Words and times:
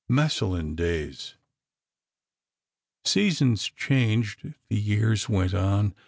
XII 0.09 0.15
MASSILLON 0.15 0.73
DAYS 0.73 1.35
Seasons 3.05 3.69
changed... 3.77 4.55
the 4.67 4.75
years 4.79 5.29
went 5.29 5.53
on. 5.53 5.93